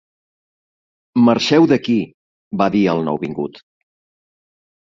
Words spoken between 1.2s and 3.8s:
"Marxeu d'aquí", va dir el nouvingut.